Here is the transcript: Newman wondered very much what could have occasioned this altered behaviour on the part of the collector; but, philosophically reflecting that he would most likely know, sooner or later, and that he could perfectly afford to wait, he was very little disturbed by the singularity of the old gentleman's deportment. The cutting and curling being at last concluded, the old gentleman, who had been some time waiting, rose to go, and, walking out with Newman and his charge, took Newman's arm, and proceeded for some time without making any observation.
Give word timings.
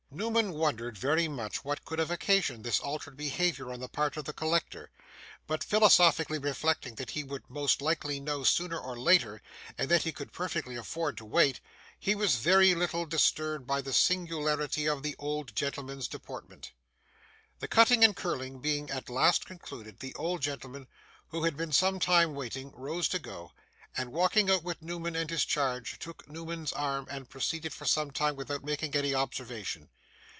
Newman 0.13 0.51
wondered 0.51 0.97
very 0.97 1.29
much 1.29 1.63
what 1.63 1.85
could 1.85 1.97
have 1.97 2.11
occasioned 2.11 2.65
this 2.65 2.81
altered 2.81 3.15
behaviour 3.15 3.71
on 3.71 3.79
the 3.79 3.87
part 3.87 4.17
of 4.17 4.25
the 4.25 4.33
collector; 4.33 4.91
but, 5.47 5.63
philosophically 5.63 6.37
reflecting 6.37 6.95
that 6.95 7.11
he 7.11 7.23
would 7.23 7.49
most 7.49 7.81
likely 7.81 8.19
know, 8.19 8.43
sooner 8.43 8.77
or 8.77 8.99
later, 8.99 9.41
and 9.77 9.87
that 9.89 10.03
he 10.03 10.11
could 10.11 10.33
perfectly 10.33 10.75
afford 10.75 11.15
to 11.15 11.23
wait, 11.23 11.61
he 11.97 12.13
was 12.13 12.35
very 12.35 12.75
little 12.75 13.05
disturbed 13.05 13.65
by 13.65 13.79
the 13.81 13.93
singularity 13.93 14.85
of 14.85 15.01
the 15.01 15.15
old 15.17 15.55
gentleman's 15.55 16.09
deportment. 16.09 16.73
The 17.59 17.69
cutting 17.69 18.03
and 18.03 18.13
curling 18.13 18.59
being 18.59 18.89
at 18.89 19.09
last 19.09 19.45
concluded, 19.45 19.99
the 20.01 20.13
old 20.15 20.41
gentleman, 20.41 20.87
who 21.29 21.45
had 21.45 21.55
been 21.55 21.71
some 21.71 22.01
time 22.01 22.35
waiting, 22.35 22.73
rose 22.73 23.07
to 23.09 23.19
go, 23.19 23.53
and, 23.95 24.11
walking 24.11 24.49
out 24.49 24.61
with 24.61 24.81
Newman 24.81 25.15
and 25.15 25.29
his 25.29 25.45
charge, 25.45 25.97
took 25.99 26.27
Newman's 26.27 26.73
arm, 26.73 27.07
and 27.09 27.29
proceeded 27.29 27.71
for 27.73 27.85
some 27.85 28.11
time 28.11 28.35
without 28.35 28.65
making 28.65 28.93
any 28.93 29.15
observation. 29.15 29.87